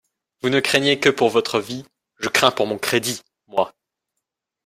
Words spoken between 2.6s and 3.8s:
mon crédit, moi.